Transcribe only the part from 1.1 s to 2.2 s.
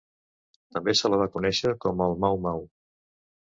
la va conèixer com el